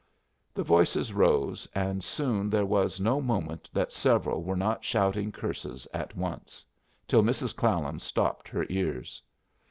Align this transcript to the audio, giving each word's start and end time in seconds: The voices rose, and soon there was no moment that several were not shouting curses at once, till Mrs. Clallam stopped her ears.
The 0.55 0.63
voices 0.63 1.13
rose, 1.13 1.67
and 1.75 2.03
soon 2.03 2.49
there 2.49 2.65
was 2.65 2.99
no 2.99 3.21
moment 3.21 3.69
that 3.71 3.91
several 3.93 4.41
were 4.41 4.55
not 4.55 4.83
shouting 4.83 5.31
curses 5.31 5.87
at 5.93 6.17
once, 6.17 6.65
till 7.07 7.21
Mrs. 7.21 7.55
Clallam 7.55 7.99
stopped 7.99 8.47
her 8.47 8.65
ears. 8.67 9.21